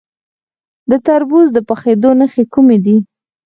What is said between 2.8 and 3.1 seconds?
دي؟